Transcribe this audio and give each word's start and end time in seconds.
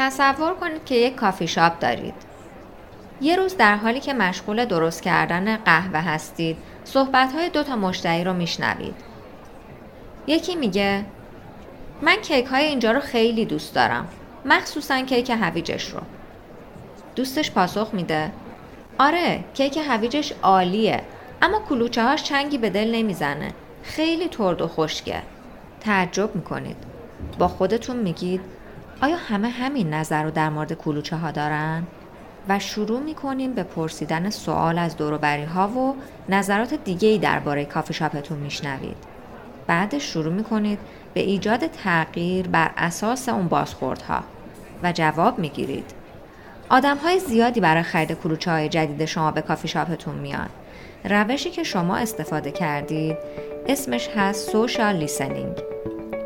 تصور 0.00 0.54
کنید 0.54 0.84
که 0.84 0.94
یک 0.94 1.14
کافی 1.14 1.48
شاپ 1.48 1.78
دارید. 1.78 2.14
یه 3.20 3.36
روز 3.36 3.56
در 3.56 3.76
حالی 3.76 4.00
که 4.00 4.12
مشغول 4.12 4.64
درست 4.64 5.02
کردن 5.02 5.56
قهوه 5.56 5.98
هستید، 5.98 6.56
صحبت 6.84 7.32
های 7.32 7.48
دو 7.48 7.62
تا 7.62 7.76
مشتری 7.76 8.24
رو 8.24 8.32
میشنوید. 8.32 8.94
یکی 10.26 10.56
میگه 10.56 11.04
من 12.02 12.16
کیک 12.16 12.46
های 12.46 12.64
اینجا 12.64 12.92
رو 12.92 13.00
خیلی 13.00 13.44
دوست 13.44 13.74
دارم. 13.74 14.08
مخصوصا 14.44 15.00
کیک 15.00 15.30
هویجش 15.30 15.90
رو. 15.90 16.00
دوستش 17.16 17.50
پاسخ 17.50 17.88
میده 17.92 18.32
آره 18.98 19.44
کیک 19.54 19.78
هویجش 19.88 20.32
عالیه 20.42 21.02
اما 21.42 21.60
کلوچه 21.68 22.02
هاش 22.02 22.22
چنگی 22.22 22.58
به 22.58 22.70
دل 22.70 22.94
نمی‌زنه. 22.94 23.52
خیلی 23.82 24.28
ترد 24.28 24.62
و 24.62 24.68
خشکه. 24.68 25.22
تعجب 25.80 26.36
می‌کنید. 26.36 26.76
با 27.38 27.48
خودتون 27.48 27.96
میگید 27.96 28.40
آیا 29.02 29.16
همه 29.16 29.48
همین 29.48 29.94
نظر 29.94 30.22
رو 30.22 30.30
در 30.30 30.48
مورد 30.48 30.72
کلوچه 30.72 31.16
ها 31.16 31.30
دارن؟ 31.30 31.82
و 32.48 32.58
شروع 32.58 33.00
می‌کنیم 33.00 33.52
به 33.52 33.62
پرسیدن 33.62 34.30
سوال 34.30 34.78
از 34.78 34.96
دوروبری 34.96 35.44
ها 35.44 35.68
و 35.68 35.94
نظرات 36.28 36.74
دیگه 36.74 37.08
ای 37.08 37.18
درباره 37.18 37.64
کافی 37.64 37.94
شاپتون 37.94 38.38
میشنوید. 38.38 38.96
بعدش 39.66 40.12
شروع 40.12 40.32
می‌کنید 40.32 40.78
به 41.14 41.20
ایجاد 41.20 41.66
تغییر 41.66 42.48
بر 42.48 42.70
اساس 42.76 43.28
اون 43.28 43.48
بازخوردها 43.48 44.20
و 44.82 44.92
جواب 44.92 45.38
می‌گیرید. 45.38 45.90
آدم 46.68 46.96
های 46.96 47.18
زیادی 47.18 47.60
برای 47.60 47.82
خرید 47.82 48.12
کلوچه 48.12 48.50
های 48.50 48.68
جدید 48.68 49.04
شما 49.04 49.30
به 49.30 49.42
کافی 49.42 49.68
شاپتون 49.68 50.14
میان. 50.14 50.48
روشی 51.04 51.50
که 51.50 51.62
شما 51.62 51.96
استفاده 51.96 52.50
کردید 52.50 53.16
اسمش 53.66 54.08
هست 54.08 54.50
سوشال 54.50 54.96
لیسنینگ 54.96 55.69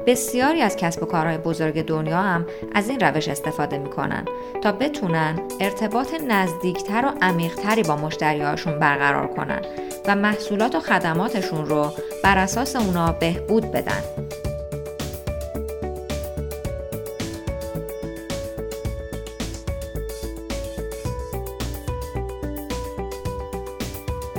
بسیاری 0.07 0.63
از 0.63 0.77
کسب 0.77 1.03
و 1.03 1.07
کارهای 1.07 1.39
بزرگ 1.39 1.83
دنیا 1.83 2.19
هم 2.19 2.47
از 2.75 2.89
این 2.89 3.01
روش 3.01 3.29
استفاده 3.29 3.79
می‌کنن 3.79 4.25
تا 4.63 4.73
بتونن 4.73 5.39
ارتباط 5.61 6.15
نزدیکتر 6.29 7.05
و 7.05 7.13
عمیقتری 7.23 7.83
با 7.83 7.97
مشتریهاشون 7.97 8.79
برقرار 8.79 9.27
کنن 9.27 9.61
و 10.07 10.17
محصولات 10.17 10.75
و 10.75 10.81
خدماتشون 10.81 11.67
رو 11.67 11.93
بر 12.25 12.39
اساس 12.39 12.77
اونا 12.77 13.13
بهبود 13.13 13.73
بدن. 13.73 14.03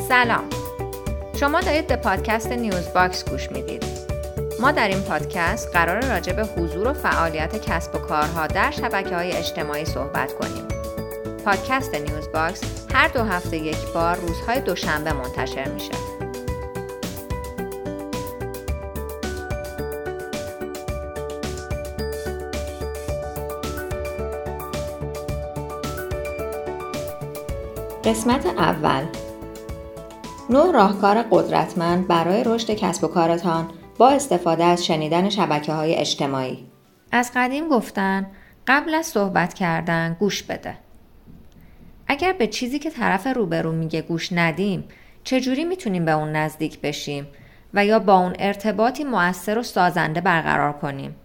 سلام 0.08 0.44
شما 1.40 1.62
دارید 1.62 1.88
به 1.88 1.96
پادکست 1.96 2.52
نیوز 2.52 2.94
باکس 2.94 3.30
گوش 3.30 3.52
می‌دید 3.52 3.85
ما 4.60 4.72
در 4.72 4.88
این 4.88 5.02
پادکست 5.02 5.70
قراره 5.74 6.06
راجع 6.06 6.34
به 6.34 6.44
حضور 6.44 6.88
و 6.88 6.94
فعالیت 6.94 7.70
کسب 7.70 7.96
و 7.96 7.98
کارها 7.98 8.48
در 8.48 8.72
شبکه 8.72 9.16
های 9.16 9.32
اجتماعی 9.32 9.86
صحبت 9.86 10.34
کنیم. 10.34 10.68
پادکست 11.46 11.96
نیوز 11.96 12.28
باکس 12.34 12.62
هر 12.94 13.08
دو 13.08 13.24
هفته 13.24 13.58
یک 13.58 13.94
بار 13.94 14.16
روزهای 14.16 14.62
دوشنبه 14.62 15.14
منتشر 15.14 15.68
میشه. 15.68 15.92
قسمت 28.06 28.46
اول 28.46 29.06
نوع 30.50 30.72
راهکار 30.74 31.22
قدرتمند 31.32 32.08
برای 32.08 32.44
رشد 32.44 32.72
کسب 32.72 33.04
و 33.04 33.08
کارتان 33.08 33.70
با 33.98 34.10
استفاده 34.10 34.64
از 34.64 34.86
شنیدن 34.86 35.30
شبکه 35.30 35.74
های 35.74 35.96
اجتماعی. 35.96 36.66
از 37.12 37.32
قدیم 37.36 37.70
گفتن 37.70 38.28
قبل 38.68 38.94
از 38.94 39.06
صحبت 39.06 39.54
کردن 39.54 40.18
گوش 40.20 40.44
بده. 40.44 40.78
اگر 42.08 42.34
به 42.34 42.48
چیزی 42.48 42.80
که 42.80 42.90
طرف 42.90 43.28
روبرو 43.28 43.72
میگه 43.72 44.02
گوش 44.02 44.34
ندیم 44.34 44.84
چجوری 45.24 45.66
می‌تونیم 45.66 46.06
به 46.06 46.12
اون 46.12 46.32
نزدیک 46.32 46.82
بشیم 46.82 47.28
و 47.74 47.86
یا 47.86 48.00
با 48.00 48.18
اون 48.18 48.34
ارتباطی 48.40 49.04
مؤثر 49.04 49.58
و 49.58 49.64
سازنده 49.64 50.22
برقرار 50.22 50.74
کنیم؟ 50.74 51.16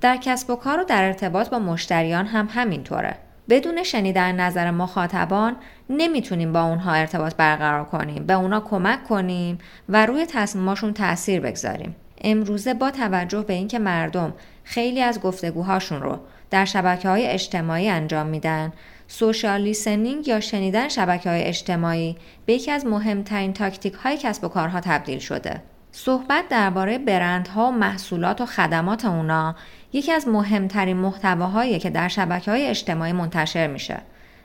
در 0.00 0.16
کسب 0.16 0.50
و 0.50 0.56
کار 0.56 0.80
و 0.80 0.84
در 0.84 1.04
ارتباط 1.04 1.50
با 1.50 1.58
مشتریان 1.58 2.26
هم 2.26 2.48
همینطوره. 2.50 3.18
بدون 3.48 3.82
شنیدن 3.82 4.40
نظر 4.40 4.70
مخاطبان 4.70 5.56
نمی‌تونیم 5.90 6.52
با 6.52 6.62
اونها 6.62 6.92
ارتباط 6.92 7.34
برقرار 7.34 7.84
کنیم 7.84 8.26
به 8.26 8.32
اونا 8.34 8.60
کمک 8.60 9.04
کنیم 9.04 9.58
و 9.88 10.06
روی 10.06 10.26
تصمیماشون 10.26 10.92
تاثیر 10.92 11.40
بگذاریم. 11.40 11.96
امروزه 12.20 12.74
با 12.74 12.90
توجه 12.90 13.42
به 13.42 13.54
اینکه 13.54 13.78
مردم 13.78 14.34
خیلی 14.64 15.02
از 15.02 15.20
گفتگوهاشون 15.20 16.02
رو 16.02 16.18
در 16.50 16.64
شبکه 16.64 17.08
های 17.08 17.26
اجتماعی 17.26 17.88
انجام 17.88 18.26
میدن 18.26 18.72
سوشال 19.06 19.60
لیسنینگ 19.60 20.28
یا 20.28 20.40
شنیدن 20.40 20.88
شبکه 20.88 21.30
های 21.30 21.42
اجتماعی 21.42 22.16
به 22.46 22.52
یکی 22.52 22.70
از 22.70 22.86
مهمترین 22.86 23.52
تاکتیک 23.52 23.94
های 23.94 24.16
کسب 24.16 24.44
و 24.44 24.48
کارها 24.48 24.80
تبدیل 24.80 25.18
شده. 25.18 25.62
صحبت 26.04 26.48
درباره 26.48 26.98
برندها 26.98 27.68
و 27.68 27.70
محصولات 27.70 28.40
و 28.40 28.46
خدمات 28.46 29.04
اونا 29.04 29.54
یکی 29.92 30.12
از 30.12 30.28
مهمترین 30.28 30.96
محتواهایی 30.96 31.78
که 31.78 31.90
در 31.90 32.08
شبکه 32.08 32.50
های 32.50 32.66
اجتماعی 32.66 33.12
منتشر 33.12 33.66
میشه 33.66 33.98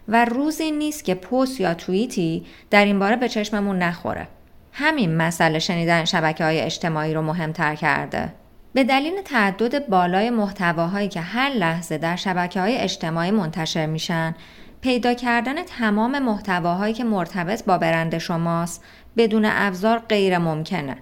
و 0.08 0.26
روزی 0.26 0.72
نیست 0.72 1.06
که 1.06 1.16
پست 1.16 1.62
یا 1.62 1.74
توییتی 1.74 2.46
در 2.70 2.86
این 2.86 3.00
باره 3.00 3.16
به 3.16 3.30
چشممون 3.30 3.80
نخوره. 3.80 4.28
همین 4.72 5.16
مسئله 5.18 5.60
شنیدن 5.60 6.06
شبکه 6.06 6.44
های 6.44 6.62
اجتماعی 6.62 7.14
رو 7.14 7.22
مهمتر 7.22 7.76
کرده. 7.76 8.34
به 8.74 8.84
دلیل 8.84 9.22
تعدد 9.22 9.88
بالای 9.88 10.30
محتواهایی 10.30 11.08
که 11.08 11.22
هر 11.22 11.50
لحظه 11.50 11.98
در 11.98 12.16
شبکه 12.16 12.62
های 12.62 12.78
اجتماعی 12.78 13.32
منتشر 13.32 13.86
میشن، 13.86 14.36
پیدا 14.82 15.14
کردن 15.14 15.64
تمام 15.64 16.20
محتواهایی 16.20 16.94
که 16.94 17.04
مرتبط 17.04 17.66
با 17.66 17.78
برند 17.78 18.18
شماست 18.18 18.84
بدون 19.18 19.46
ابزار 19.46 20.00
غیر 20.00 20.38
ممکنه. 20.38 20.98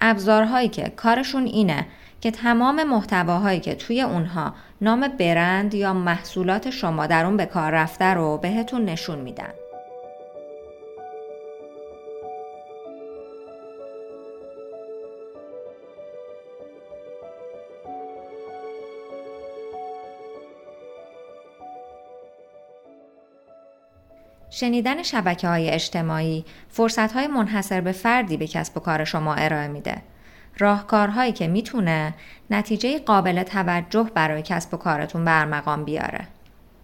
ابزارهایی 0.00 0.68
که 0.68 0.92
کارشون 0.96 1.46
اینه 1.46 1.86
که 2.20 2.30
تمام 2.30 2.82
محتواهایی 2.82 3.60
که 3.60 3.74
توی 3.74 4.02
اونها 4.02 4.54
نام 4.80 5.08
برند 5.08 5.74
یا 5.74 5.94
محصولات 5.94 6.70
شما 6.70 7.06
در 7.06 7.24
اون 7.24 7.36
به 7.36 7.46
کار 7.46 7.72
رفته 7.72 8.04
رو 8.04 8.38
بهتون 8.38 8.84
نشون 8.84 9.18
میدن. 9.18 9.50
شنیدن 24.60 25.02
شبکه 25.02 25.48
های 25.48 25.70
اجتماعی 25.70 26.44
فرصت 26.68 27.12
های 27.12 27.26
منحصر 27.26 27.80
به 27.80 27.92
فردی 27.92 28.36
به 28.36 28.46
کسب 28.46 28.76
و 28.76 28.80
کار 28.80 29.04
شما 29.04 29.34
ارائه 29.34 29.68
میده. 29.68 30.02
راهکارهایی 30.58 31.32
که 31.32 31.48
می‌تونه 31.48 32.14
نتیجه 32.50 32.98
قابل 32.98 33.42
توجه 33.42 34.10
برای 34.14 34.42
کسب 34.42 34.74
و 34.74 34.76
کارتون 34.76 35.24
برمقام 35.24 35.84
بیاره. 35.84 36.26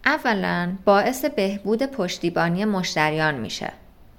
اولا 0.06 0.72
باعث 0.84 1.24
بهبود 1.24 1.82
پشتیبانی 1.82 2.64
مشتریان 2.64 3.34
میشه. 3.34 3.72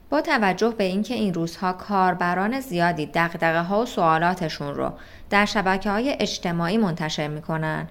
با 0.10 0.22
توجه 0.22 0.70
به 0.70 0.84
اینکه 0.84 1.14
این 1.14 1.34
روزها 1.34 1.74
کاربران 1.74 2.60
زیادی 2.60 3.06
دقدقه 3.06 3.62
ها 3.62 3.82
و 3.82 3.86
سوالاتشون 3.86 4.76
رو 4.76 4.94
در 5.30 5.46
شبکه 5.46 5.90
های 5.90 6.16
اجتماعی 6.20 6.78
منتشر 6.78 7.28
می‌کنن 7.28 7.88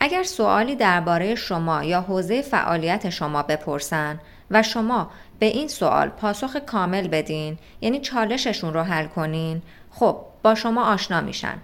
اگر 0.00 0.22
سوالی 0.22 0.76
درباره 0.76 1.34
شما 1.34 1.84
یا 1.84 2.00
حوزه 2.00 2.42
فعالیت 2.42 3.10
شما 3.10 3.42
بپرسن 3.42 4.20
و 4.50 4.62
شما 4.62 5.10
به 5.38 5.46
این 5.46 5.68
سوال 5.68 6.08
پاسخ 6.08 6.56
کامل 6.56 7.08
بدین 7.08 7.58
یعنی 7.80 8.00
چالششون 8.00 8.74
رو 8.74 8.82
حل 8.82 9.06
کنین. 9.06 9.62
خب 9.90 10.16
با 10.42 10.54
شما 10.54 10.84
آشنا 10.84 11.20
میشن. 11.20 11.58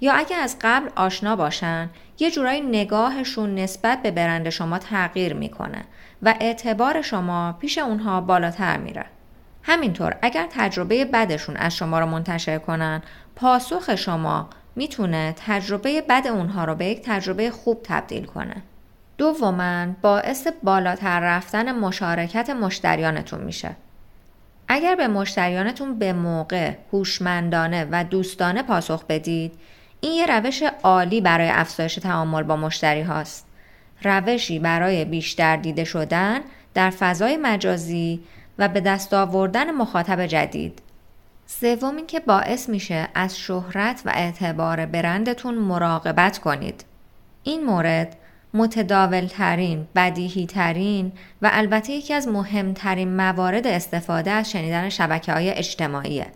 یا 0.00 0.12
اگه 0.12 0.36
از 0.36 0.56
قبل 0.60 0.88
آشنا 0.96 1.36
باشن 1.36 1.90
یه 2.18 2.30
جورایی 2.30 2.60
نگاهشون 2.60 3.54
نسبت 3.54 4.02
به 4.02 4.10
برند 4.10 4.50
شما 4.50 4.78
تغییر 4.78 5.34
می‌کنه 5.34 5.84
و 6.22 6.34
اعتبار 6.40 7.02
شما 7.02 7.52
پیش 7.52 7.78
اونها 7.78 8.20
بالاتر 8.20 8.76
میره. 8.76 9.04
همینطور 9.62 10.16
اگر 10.22 10.46
تجربه 10.50 11.04
بدشون 11.04 11.56
از 11.56 11.76
شما 11.76 12.00
رو 12.00 12.06
منتشر 12.06 12.58
کنن 12.58 13.02
پاسخ 13.36 13.94
شما 13.94 14.50
می‌تونه 14.76 15.34
تجربه 15.46 16.00
بد 16.00 16.26
اونها 16.26 16.64
رو 16.64 16.74
به 16.74 16.86
یک 16.86 17.02
تجربه 17.04 17.50
خوب 17.50 17.80
تبدیل 17.84 18.24
کنه. 18.24 18.62
دوما 19.20 19.86
باعث 20.02 20.46
بالاتر 20.62 21.20
رفتن 21.20 21.72
مشارکت 21.72 22.50
مشتریانتون 22.50 23.40
میشه 23.40 23.70
اگر 24.68 24.94
به 24.94 25.08
مشتریانتون 25.08 25.98
به 25.98 26.12
موقع 26.12 26.72
هوشمندانه 26.92 27.88
و 27.90 28.04
دوستانه 28.04 28.62
پاسخ 28.62 29.04
بدید 29.04 29.52
این 30.00 30.12
یه 30.12 30.26
روش 30.26 30.62
عالی 30.82 31.20
برای 31.20 31.48
افزایش 31.48 31.94
تعامل 31.94 32.42
با 32.42 32.56
مشتری 32.56 33.02
هاست. 33.02 33.46
روشی 34.02 34.58
برای 34.58 35.04
بیشتر 35.04 35.56
دیده 35.56 35.84
شدن 35.84 36.40
در 36.74 36.90
فضای 36.90 37.36
مجازی 37.36 38.20
و 38.58 38.68
به 38.68 38.80
دست 38.80 39.14
آوردن 39.14 39.70
مخاطب 39.70 40.26
جدید. 40.26 40.82
سوم 41.46 41.96
اینکه 41.96 42.20
باعث 42.20 42.68
میشه 42.68 43.08
از 43.14 43.38
شهرت 43.38 44.02
و 44.04 44.10
اعتبار 44.14 44.86
برندتون 44.86 45.54
مراقبت 45.54 46.38
کنید. 46.38 46.84
این 47.44 47.64
مورد 47.64 48.16
متداول 48.54 49.26
ترین، 49.26 49.86
بدیهی 49.96 50.46
ترین 50.46 51.12
و 51.42 51.50
البته 51.52 51.92
یکی 51.92 52.14
از 52.14 52.28
مهمترین 52.28 53.16
موارد 53.16 53.66
استفاده 53.66 54.30
از 54.30 54.50
شنیدن 54.50 54.88
شبکه 54.88 55.32
های 55.32 55.50
اجتماعیه. 55.50 56.26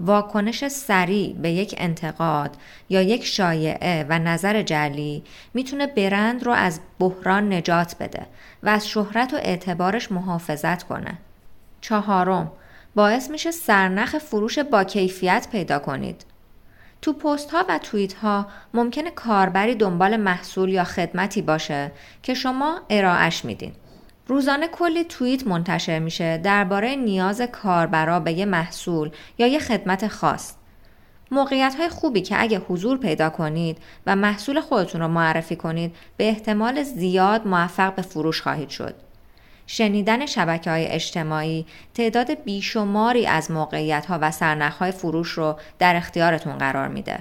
واکنش 0.00 0.68
سریع 0.68 1.32
به 1.32 1.50
یک 1.50 1.74
انتقاد 1.78 2.56
یا 2.88 3.02
یک 3.02 3.24
شایعه 3.24 4.06
و 4.08 4.18
نظر 4.18 4.62
جلی 4.62 5.22
می‌تونه 5.54 5.86
برند 5.86 6.44
رو 6.44 6.52
از 6.52 6.80
بحران 6.98 7.52
نجات 7.52 7.96
بده 8.00 8.26
و 8.62 8.68
از 8.68 8.88
شهرت 8.88 9.34
و 9.34 9.36
اعتبارش 9.36 10.12
محافظت 10.12 10.82
کنه. 10.82 11.18
چهارم 11.80 12.52
باعث 12.94 13.30
میشه 13.30 13.50
سرنخ 13.50 14.18
فروش 14.18 14.58
با 14.58 14.84
کیفیت 14.84 15.48
پیدا 15.52 15.78
کنید. 15.78 16.24
تو 17.02 17.12
پست 17.12 17.50
ها 17.50 17.64
و 17.68 17.78
توییت 17.78 18.14
ها 18.14 18.46
ممکنه 18.74 19.10
کاربری 19.10 19.74
دنبال 19.74 20.16
محصول 20.16 20.68
یا 20.68 20.84
خدمتی 20.84 21.42
باشه 21.42 21.92
که 22.22 22.34
شما 22.34 22.80
ارائهش 22.90 23.44
میدین. 23.44 23.72
روزانه 24.28 24.68
کلی 24.68 25.04
توییت 25.04 25.46
منتشر 25.46 25.98
میشه 25.98 26.38
درباره 26.38 26.96
نیاز 26.96 27.40
کاربرا 27.40 28.20
به 28.20 28.32
یه 28.32 28.44
محصول 28.44 29.10
یا 29.38 29.46
یه 29.46 29.58
خدمت 29.58 30.08
خاص. 30.08 30.54
موقعیت 31.30 31.74
های 31.74 31.88
خوبی 31.88 32.22
که 32.22 32.42
اگه 32.42 32.58
حضور 32.58 32.98
پیدا 32.98 33.30
کنید 33.30 33.78
و 34.06 34.16
محصول 34.16 34.60
خودتون 34.60 35.00
رو 35.00 35.08
معرفی 35.08 35.56
کنید 35.56 35.96
به 36.16 36.28
احتمال 36.28 36.82
زیاد 36.82 37.46
موفق 37.46 37.94
به 37.94 38.02
فروش 38.02 38.42
خواهید 38.42 38.68
شد. 38.68 38.94
شنیدن 39.66 40.26
شبکه 40.26 40.70
های 40.70 40.86
اجتماعی 40.86 41.66
تعداد 41.94 42.44
بیشماری 42.44 43.26
از 43.26 43.50
موقعیت 43.50 44.06
ها 44.06 44.18
و 44.22 44.30
سرنخ 44.30 44.76
های 44.78 44.90
فروش 44.90 45.30
رو 45.30 45.58
در 45.78 45.96
اختیارتون 45.96 46.58
قرار 46.58 46.88
میده. 46.88 47.18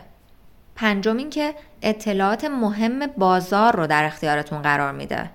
پنجم 0.75 1.17
اینکه 1.17 1.53
اطلاعات 1.81 2.45
مهم 2.45 3.07
بازار 3.07 3.75
رو 3.75 3.87
در 3.87 4.03
اختیارتون 4.05 4.61
قرار 4.61 4.91
میده. 4.91 5.29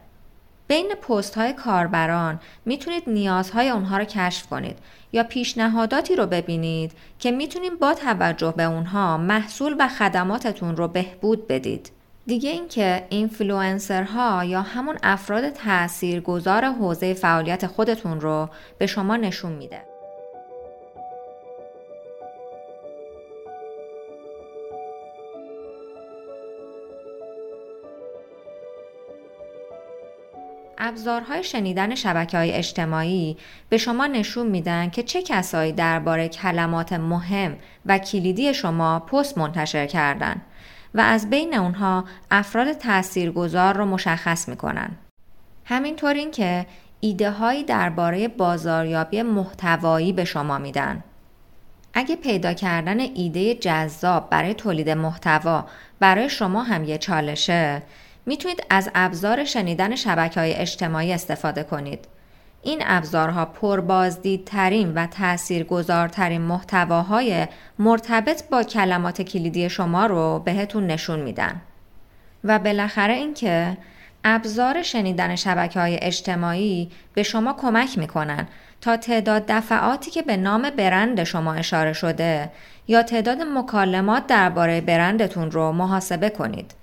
بین 0.67 0.95
پست 0.95 1.35
های 1.35 1.53
کاربران 1.53 2.41
می‌تونید 2.65 3.03
نیازهای 3.07 3.69
اونها 3.69 3.99
رو 3.99 4.05
کشف 4.05 4.47
کنید 4.47 4.79
یا 5.13 5.23
پیشنهاداتی 5.23 6.17
رو 6.17 6.27
ببینید 6.27 6.93
که 7.19 7.31
می‌تونید 7.31 7.79
با 7.79 7.95
توجه 7.95 8.55
به 8.57 8.63
اونها 8.63 9.17
محصول 9.17 9.77
و 9.79 9.89
خدماتتون 9.89 10.77
رو 10.77 10.89
بهبود 10.89 11.49
بدید. 11.49 11.91
دیگه 12.27 12.51
اینکه 12.51 13.07
اینفلوئنسرها 13.09 14.45
یا 14.45 14.63
همون 14.63 14.99
افراد 15.03 15.51
تاثیرگذار 15.51 16.65
حوزه 16.65 17.15
فعالیت 17.15 17.67
خودتون 17.67 18.21
رو 18.21 18.49
به 18.79 18.87
شما 18.87 19.17
نشون 19.17 19.53
میده. 19.53 19.81
ابزارهای 30.79 31.45
شنیدن 31.45 31.95
شبکه 31.95 32.39
های 32.39 32.53
اجتماعی 32.53 33.37
به 33.69 33.79
شما 33.79 34.07
نشون 34.07 34.47
میدن 34.47 34.91
که 34.91 35.03
چه 35.03 35.23
کسایی 35.23 35.73
درباره 35.73 36.29
کلمات 36.29 36.93
مهم 36.93 37.57
و 37.87 37.99
کلیدی 37.99 38.55
شما 38.55 39.01
پست 39.01 39.39
منتشر 39.39 39.87
کردن 39.87 40.43
و 40.95 41.01
از 41.01 41.31
بین 41.31 41.55
اونها 41.55 42.05
افراد 42.31 42.73
تاثیرگذار 42.73 43.77
رو 43.77 43.85
مشخص 43.85 44.49
می‌کنن. 44.49 44.91
همینطور 45.65 46.15
این 46.15 46.31
که 46.31 46.67
ایده 47.01 47.31
هایی 47.31 47.65
درباره 47.65 48.29
بازاریابی 48.29 49.23
محتوایی 49.23 50.13
به 50.13 50.25
شما 50.25 50.59
میدن. 50.59 51.05
اگه 51.95 52.17
پیدا 52.17 52.53
کردن 52.53 53.01
ایده 53.01 53.55
جذاب 53.55 54.31
برای 54.31 54.55
تولید 54.55 54.91
محتوا 54.91 55.67
برای 56.01 56.29
شما 56.29 56.63
هم 56.63 56.85
یه 56.85 56.99
چالشه 56.99 57.83
می‌تونید 58.27 58.65
از 58.71 58.91
ابزار 58.95 59.45
شنیدن 59.45 59.97
شبکه 59.97 60.41
های 60.41 60.55
اجتماعی 60.55 61.13
استفاده 61.13 61.63
کنید. 61.63 62.09
این 62.63 62.83
ابزارها 62.85 63.45
پربازدیدترین 63.45 64.95
و 64.95 65.07
تاثیرگذارترین 65.07 66.41
محتواهای 66.41 67.47
مرتبط 67.79 68.49
با 68.49 68.63
کلمات 68.63 69.23
کلیدی 69.23 69.71
شما 69.71 70.07
رو 70.07 70.43
بهتون 70.45 70.87
نشون 70.87 71.21
میدن. 71.21 71.61
و 72.45 72.59
بالاخره 72.59 73.15
اینکه 73.15 73.77
ابزار 74.25 74.83
شنیدن 74.83 75.37
شبکه 75.37 75.81
های 75.81 75.99
اجتماعی 76.03 76.91
به 77.15 77.23
شما 77.23 77.53
کمک 77.53 77.99
می‌کنن 77.99 78.49
تا 78.81 78.97
تعداد 78.97 79.45
دفعاتی 79.49 80.11
که 80.11 80.23
به 80.23 80.37
نام 80.37 80.71
برند 80.71 81.25
شما 81.25 81.55
اشاره 81.55 81.93
شده 81.93 82.51
یا 82.89 83.03
تعداد 83.03 83.43
مکالمات 83.43 84.27
درباره 84.27 84.81
برندتون 84.81 85.51
رو 85.51 85.73
محاسبه 85.73 86.31
کنید. 86.31 86.75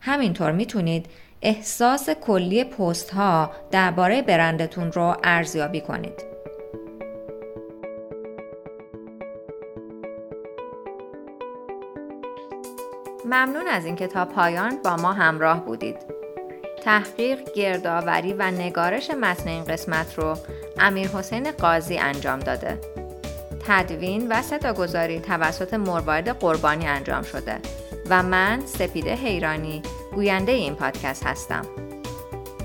همینطور 0.00 0.52
می‌تونید 0.52 1.06
احساس 1.42 2.10
کلی 2.10 2.64
پست 2.64 3.10
ها 3.10 3.50
درباره 3.70 4.22
برندتون 4.22 4.92
رو 4.92 5.16
ارزیابی 5.24 5.80
کنید. 5.80 6.22
ممنون 13.24 13.68
از 13.68 13.84
اینکه 13.84 14.06
تا 14.06 14.24
پایان 14.24 14.82
با 14.84 14.96
ما 14.96 15.12
همراه 15.12 15.64
بودید. 15.64 15.96
تحقیق، 16.84 17.52
گردآوری 17.52 18.32
و 18.32 18.50
نگارش 18.50 19.10
متن 19.10 19.48
این 19.48 19.64
قسمت 19.64 20.18
رو 20.18 20.36
امیر 20.78 21.08
حسین 21.08 21.50
قاضی 21.50 21.98
انجام 21.98 22.38
داده. 22.38 22.78
تدوین 23.68 24.28
و 24.32 24.42
صداگذاری 24.42 25.20
توسط 25.20 25.74
مروارید 25.74 26.28
قربانی 26.28 26.86
انجام 26.86 27.22
شده 27.22 27.60
و 28.10 28.22
من 28.22 28.66
سپیده 28.66 29.14
حیرانی 29.14 29.82
گوینده 30.14 30.52
این 30.52 30.74
پادکست 30.74 31.26
هستم. 31.26 31.66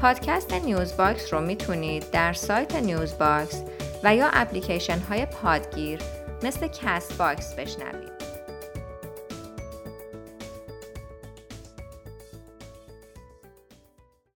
پادکست 0.02 0.54
نیوز 0.54 0.98
باکس 0.98 1.34
رو 1.34 1.42
می‌تونید 1.42 2.12
در 2.12 2.34
سایت 2.34 2.76
نیوز 2.76 3.18
باکس 3.18 3.64
و 4.04 4.16
یا 4.16 4.30
اپلیکیشن 4.34 5.00
های 5.00 5.26
پادگیر 5.26 6.00
مثل 6.44 6.68
Castbox 6.68 7.54
بشنوید. 7.54 8.11